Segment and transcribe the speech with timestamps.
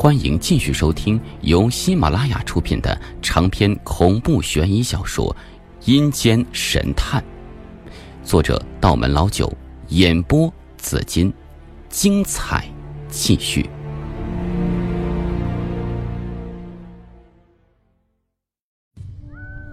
[0.00, 5.36] 欢迎继续收听由喜马拉雅出品的长篇恐怖悬疑小说
[5.90, 7.20] 《阴间神探》，
[8.22, 9.52] 作者道门老九，
[9.88, 11.34] 演播紫金，
[11.88, 12.64] 精彩
[13.08, 13.68] 继续。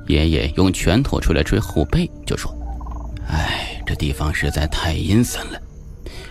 [0.08, 2.52] 爷爷用拳头捶了捶后背，就说
[3.30, 5.62] ：“哎，这地方实在太阴森了，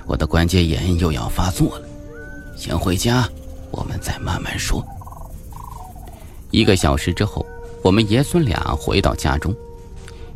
[0.04, 1.86] 我的关节炎又要发作了，
[2.56, 3.28] 先回家。”
[3.76, 4.84] 我们再慢慢说。
[6.52, 7.44] 一个小时之后，
[7.82, 9.52] 我们爷孙俩回到家中，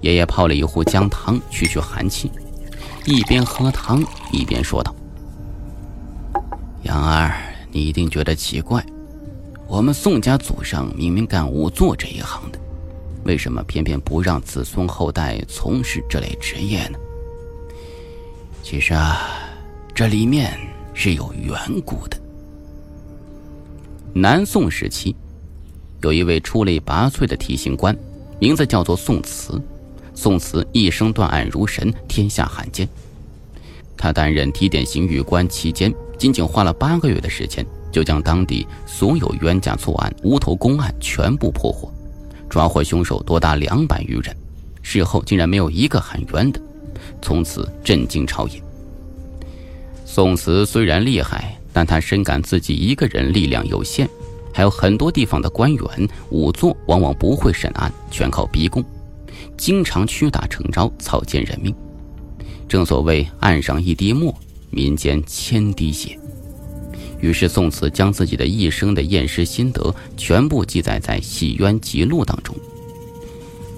[0.01, 2.33] 爷爷泡了一壶姜汤去去寒气，
[3.05, 4.93] 一边喝汤一边说道
[6.83, 8.85] ：“杨儿，你一定觉得奇怪，
[9.69, 12.59] 我们宋家祖上明明干仵作这一行的，
[13.25, 16.99] 为什么偏偏不让子孙后代从事这类职业呢？
[18.65, 19.29] 其实啊，
[19.95, 20.59] 这里面
[20.95, 22.19] 是有缘故的。”
[24.15, 25.15] 南宋时期，
[26.03, 27.97] 有一位出类拔萃的提刑官，
[28.41, 29.61] 名字叫做宋慈。
[30.15, 32.89] 宋慈一生断案如神，天下罕见。
[33.97, 41.93] 他担任提点刑狱官期间，仅仅花了八个月的时间，就将当地所有冤假错案、无头公案全部破获，
[42.49, 44.35] 抓获凶手多达两百余人。
[44.83, 46.61] 事后竟然没有一个喊冤的，
[47.21, 48.61] 从此震惊朝野。
[50.05, 51.58] 宋慈虽然厉害。
[51.79, 54.09] 但他深感自己一个人力量有限，
[54.53, 58.85] 还有很多地方的官员仵作往往不会审案，全靠逼供，
[59.57, 61.73] 经常屈打成招，草菅人命。
[62.69, 64.35] 正所谓案上一滴墨，
[64.71, 66.19] 民间千滴血。
[67.21, 72.57] 于是宋慈将自己的一生的验尸心得全部记载在《洗冤集录》当中。《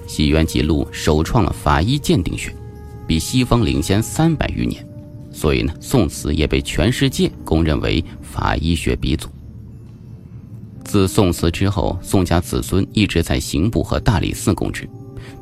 [0.07, 2.51] 洗冤集录》首创了法医鉴定学，
[3.05, 4.83] 比西方领先三百余年。
[5.31, 9.29] 所以呢，宋慈也被全世界公认为法医学鼻祖。
[10.83, 14.89] 自宋慈之后，宋家子孙一直在刑部和大理寺供职，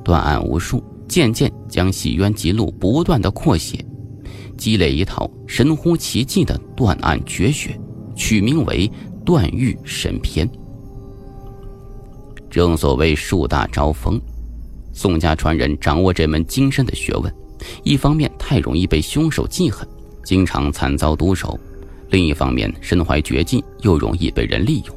[0.03, 3.83] 断案无数，渐渐将《洗冤集录》不断的扩写，
[4.57, 7.79] 积累一套神乎其技的断案绝学，
[8.15, 8.87] 取名为
[9.23, 10.47] 《断狱神篇》。
[12.49, 14.21] 正所谓树大招风，
[14.93, 17.33] 宋家传人掌握这门精深的学问。
[17.83, 19.87] 一方面太容易被凶手记恨，
[20.23, 21.57] 经常惨遭毒手；
[22.09, 24.95] 另一方面身怀绝技，又容易被人利用。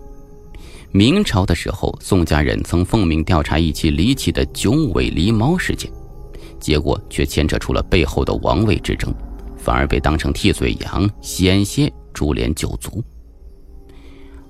[0.91, 5.91] 明朝的时候，宋家人曾奉命调查一起离奇的九尾狸猫事件，
[6.61, 9.13] 结果却牵扯出了背后的王位之争，
[9.57, 13.03] 反而被当成替罪羊，险些株连九族。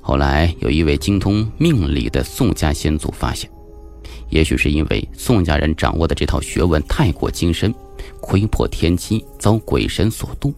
[0.00, 3.48] 后来有一位精通命理的宋家先祖发现，
[4.28, 7.72] 也许是因为宋家人掌握的这套学问太过精深。
[8.20, 10.52] 窥破天机，遭鬼神所渡，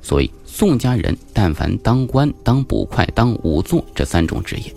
[0.00, 4.74] 所以宋家人但凡当官、当捕快、当仵作这三种职业，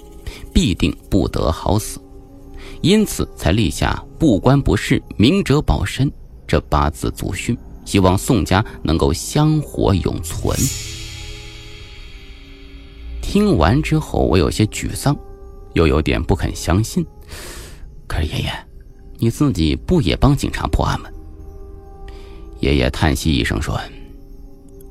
[0.54, 2.00] 必定不得好死，
[2.82, 6.12] 因此才立下“不官不仕，明哲保身”
[6.48, 10.58] 这八字祖训，希望宋家能够香火永存。
[13.22, 15.16] 听完之后，我有些沮丧，
[15.74, 17.06] 又有点不肯相信。
[18.08, 18.52] 可是爷爷，
[19.20, 21.10] 你自己不也帮警察破案吗？
[22.60, 23.80] 爷爷叹息一声说：“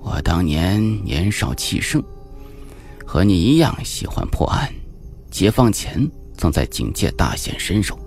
[0.03, 2.03] 我当年年少气盛，
[3.05, 4.73] 和你一样喜欢破案。
[5.31, 7.99] 解放前曾在警界大显身手，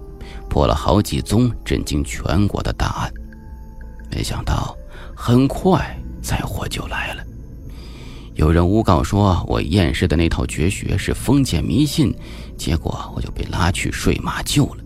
[0.50, 3.14] 破了好几宗震惊全国的大案。
[4.10, 4.76] 没想到
[5.16, 7.24] 很快灾祸就来了。
[8.34, 12.12] 有人诬告说我验尸的那套绝学是封建迷信，
[12.58, 14.84] 结果我就被拉去睡马厩了，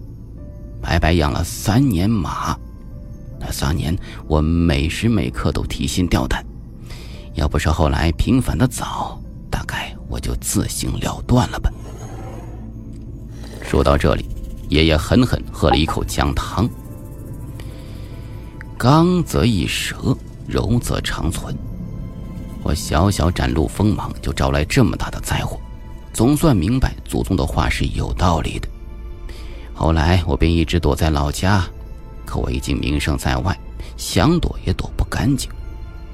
[0.81, 2.57] 白白养了三年马。”
[3.45, 3.95] 那三年，
[4.27, 6.43] 我每时每刻都提心吊胆。
[7.35, 11.71] 要不是后来平反的早，大概我就自行了断了吧。
[13.61, 14.25] 说到这里，
[14.69, 16.67] 爷爷狠狠喝了一口姜汤。
[18.79, 20.17] 刚则易折，
[20.47, 21.55] 柔则长存。
[22.63, 25.59] 我小小展露锋芒，就招来这么大的灾祸，
[26.13, 28.67] 总算明白祖宗的话是有道理的。
[29.75, 31.63] 后来，我便一直躲在老家。
[32.25, 33.57] 可我已经名声在外，
[33.95, 35.49] 想躲也躲不干净。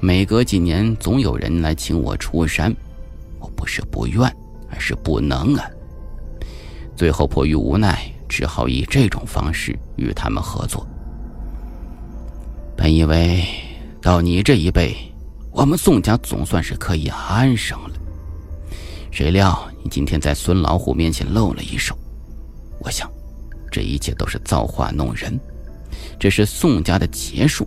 [0.00, 2.74] 每隔几年，总有人来请我出山，
[3.38, 4.20] 我不是不愿，
[4.70, 5.64] 而是不能啊。
[6.96, 10.86] 最后迫于无奈，只好以这种方式与他们合作。
[12.76, 13.44] 本以为
[14.00, 14.96] 到你这一辈，
[15.52, 17.94] 我们宋家总算是可以安生了，
[19.10, 21.96] 谁料你今天在孙老虎面前露了一手。
[22.80, 23.08] 我想，
[23.70, 25.38] 这一切都是造化弄人。
[26.22, 27.66] 这是宋家的结束，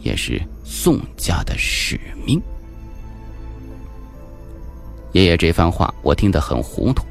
[0.00, 2.40] 也是宋家的使命。
[5.12, 7.04] 爷爷这番话我听得很糊涂，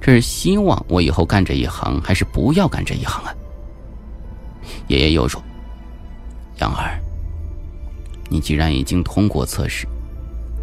[0.00, 3.34] 这是希望我以后干这一行，还是不要干这一行啊？
[4.88, 5.38] 爷爷又说
[6.60, 6.98] ：“杨儿，
[8.30, 9.86] 你既然已经通过测试，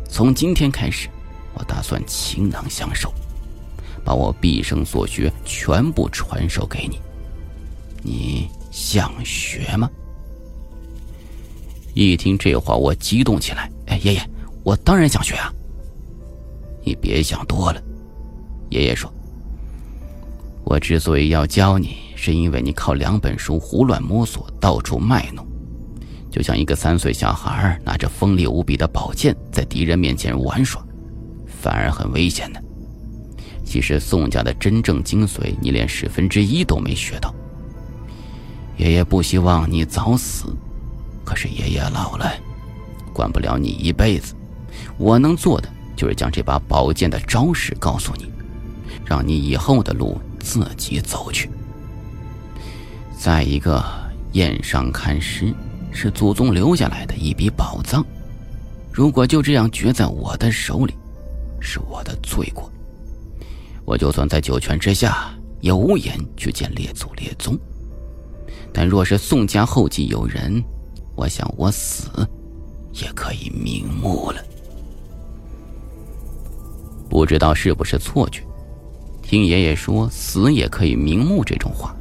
[0.10, 1.08] 从今天开始，
[1.54, 3.14] 我打算倾囊相授，
[4.04, 7.00] 把我毕生所学全部传授给你。
[8.02, 9.90] 你想学吗？”
[11.96, 13.72] 一听这话，我激动起来。
[13.88, 14.22] 哎，爷爷，
[14.64, 15.52] 我当然想学啊！
[16.84, 17.82] 你别想多了。
[18.70, 19.12] 爷爷说
[20.64, 25.44] ：“我之所以要教你，是因为你靠两本书胡乱摸索，到处卖弄，
[26.30, 30.86] 就像一个三岁小孩拿着锋利无比的宝剑在敌人面前玩耍，
[31.48, 32.64] 反而很危险的。
[33.66, 37.34] 其实宋家的真正精髓，你连十分之一都没学到。
[38.78, 40.56] 爷爷不希望你早死。”
[41.26, 42.32] 可是爷爷老了，
[43.12, 44.34] 管不了你一辈子。
[44.98, 48.32] 我能做的就是将这把宝剑的招式告诉你，
[49.04, 51.50] 让你以后的路自己走去。
[53.20, 53.84] 再一个，
[54.32, 55.54] 燕上看诗
[55.92, 58.06] 是祖宗留下来的一笔宝藏，
[58.94, 60.94] 如果就这样绝在我的手里，
[61.60, 62.72] 是我的罪过。
[63.84, 67.60] 我就算在九泉之下，也无颜去见列祖列宗。
[68.78, 70.64] 但若是宋家后继有人，
[71.16, 72.12] 我想，我死
[72.94, 74.38] 也可以瞑目了。
[77.10, 78.44] 不知道是不是错觉，
[79.24, 81.96] 听爷爷说死也可以瞑目这种话，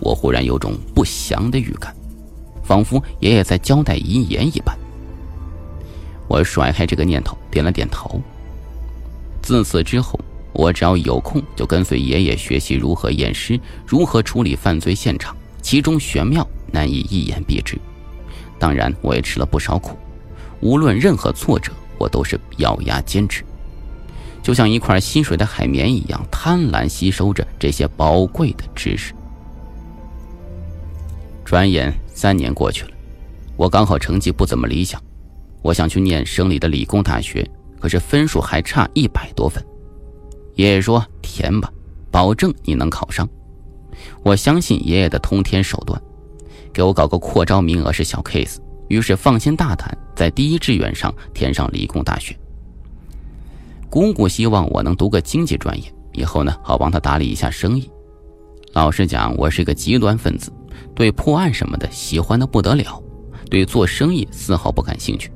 [0.00, 1.94] 我忽然有种不祥的预感，
[2.64, 4.74] 仿佛爷爷在交代遗言一般。
[6.26, 8.18] 我甩开这个念头，点了点头。
[9.42, 10.18] 自此之后，
[10.54, 15.36] 我只要有空就跟随爷爷学习如何验尸，如何处理犯罪现场，
[15.68, 17.78] 其中玄妙难以一言蔽之。
[18.58, 19.98] 当然，我也吃了不少苦。
[20.62, 23.44] 无论任何挫折，我都是咬牙坚持，
[24.42, 29.12] 就像一块吸水的海绵一样，贪婪吸收着这些宝贵的知识。
[31.44, 32.90] 转眼三年过去了，
[33.54, 34.98] 我刚好成绩不怎么理想，
[35.60, 37.46] 我想去念省里的理工大学，
[37.78, 39.62] 可是分数还差一百多分。
[40.54, 41.70] 爷爷说：“填吧，
[42.10, 43.28] 保证你能考上。”
[44.22, 46.00] 我相信爷爷的通天手段。
[46.72, 48.58] 给我搞个扩招名额是小 case，
[48.88, 52.38] 于是放心大胆在第一志愿上填上理工大学。
[53.90, 57.90] 姑姑希望我能读个经济专业，以后呢好帮他打理一下生意。
[58.74, 60.52] 老实讲，我是个极端分子，
[60.94, 63.02] 对破案什么的喜欢的不得了，
[63.50, 65.32] 对做生意丝毫不感兴趣。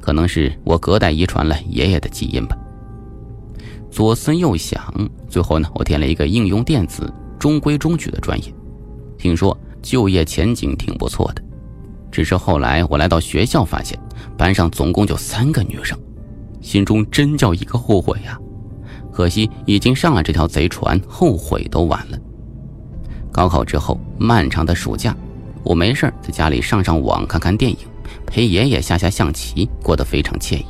[0.00, 2.58] 可能是我隔代遗传了爷爷的基因吧。
[3.90, 4.92] 左思右想，
[5.28, 7.10] 最后呢我填了一个应用电子
[7.40, 8.54] 中规中矩的专业，
[9.18, 9.58] 听说。
[9.82, 11.42] 就业前景挺不错的，
[12.12, 13.98] 只是后来我来到学校，发现
[14.36, 15.98] 班上总共就三个女生，
[16.60, 18.38] 心中真叫一个后悔呀！
[19.10, 22.18] 可惜已经上了这条贼船，后悔都晚了。
[23.32, 25.16] 高考之后，漫长的暑假，
[25.62, 27.78] 我没事在家里上上网，看看电影，
[28.26, 30.66] 陪爷爷下下象棋，过得非常惬意。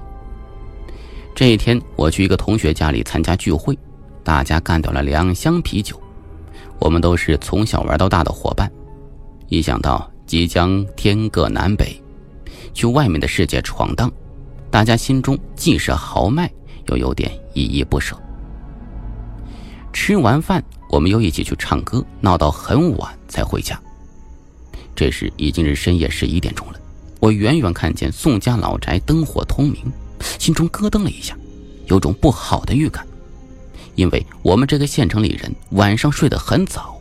[1.35, 3.77] 这一天，我去一个同学家里参加聚会，
[4.23, 6.01] 大家干掉了两箱啤酒，
[6.81, 8.71] 我们都是从小玩到大的伙伴。
[9.49, 12.01] 一想到即将天各南北，
[12.73, 14.11] 去外面的世界闯荡，
[14.71, 16.51] 大家心中既是豪迈，
[16.87, 18.17] 又有点依依不舍。
[19.93, 23.81] 吃完饭，我们又一起去唱歌，闹到很晚才回家。
[24.95, 26.79] 这时已经是深夜十一点钟了，
[27.19, 29.83] 我远远看见宋家老宅灯火通明，
[30.39, 31.37] 心中咯噔了一下，
[31.87, 33.05] 有种不好的预感，
[33.95, 36.97] 因为我们这个县城里人晚上睡得很早。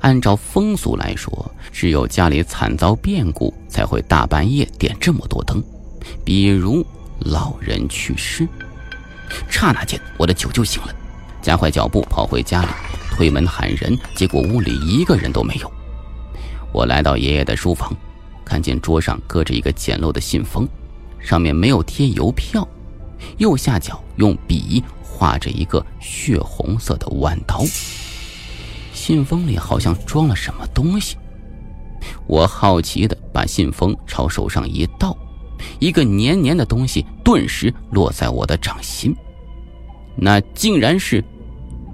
[0.00, 5.62] 按照风俗来说，只有家里惨遭变故才会大半夜点这么多灯，
[6.24, 6.86] 比如
[7.20, 8.46] 老人去世。
[9.48, 10.94] 刹那间，我的酒就醒了，
[11.42, 12.68] 加快脚步跑回家里，
[13.10, 15.72] 推门喊人，结果屋里一个人都没有。
[16.72, 17.92] 我来到爷爷的书房，
[18.44, 20.68] 看见桌上搁着一个简陋的信封，
[21.18, 22.68] 上面没有贴邮票，
[23.38, 24.84] 右下角用笔
[25.16, 27.64] 画着一个血红色的弯刀。
[28.92, 31.16] 信封里好像装了什么东西，
[32.26, 35.16] 我好奇的把信封朝手上一倒，
[35.78, 39.14] 一个黏黏的东西顿时落在我的掌心，
[40.16, 41.24] 那竟然是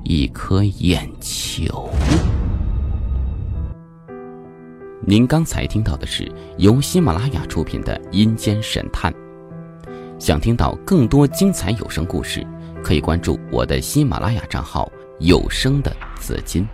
[0.05, 1.88] 一颗眼球。
[5.05, 9.12] 您刚才听到的是由喜马拉雅出品的《阴间神探》，
[10.19, 12.47] 想听到更多精彩有声故事，
[12.83, 16.67] 可以关注我的喜马拉雅账号“有声的紫金”。